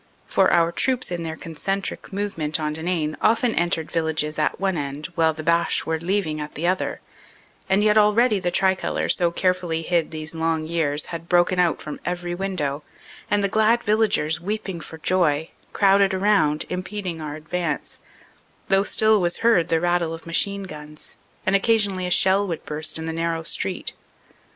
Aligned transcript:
For 0.25 0.51
our 0.51 0.71
troops 0.71 1.11
in 1.11 1.21
their 1.21 1.35
concentric 1.35 2.11
movement 2.11 2.59
on 2.59 2.73
Denain 2.73 3.15
often 3.21 3.53
entered 3.53 3.91
villages 3.91 4.39
at 4.39 4.59
one 4.59 4.75
end 4.75 5.09
while 5.13 5.31
the 5.31 5.43
Boche 5.43 5.85
were 5.85 5.99
leaving 5.99 6.41
at 6.41 6.55
the 6.55 6.65
other, 6.65 7.01
and 7.69 7.83
yet 7.83 7.99
already 7.99 8.39
the 8.39 8.49
tricolor, 8.49 9.09
so 9.09 9.29
carefully 9.29 9.83
hid 9.83 10.09
these 10.09 10.33
long 10.33 10.65
years, 10.65 11.05
had 11.13 11.29
broken 11.29 11.59
out 11.59 11.83
from 11.83 11.99
every 12.03 12.33
window 12.33 12.81
and 13.29 13.43
the 13.43 13.47
glad 13.47 13.83
villagers, 13.83 14.41
weep 14.41 14.67
ing 14.67 14.79
for 14.81 14.97
joy, 14.97 15.51
crowded 15.71 16.15
around, 16.15 16.65
impeding 16.69 17.21
our 17.21 17.35
advance, 17.35 17.99
though 18.69 18.81
still 18.81 19.21
was 19.21 19.37
heard 19.45 19.69
the 19.69 19.79
rattle 19.79 20.15
of 20.15 20.25
machine 20.25 20.63
guns, 20.63 21.15
and 21.45 21.55
occasionally 21.55 22.07
a 22.07 22.09
shell 22.09 22.47
would 22.47 22.65
burst 22.65 22.97
in 22.97 23.05
the 23.05 23.13
narrow 23.13 23.43
street. 23.43 23.93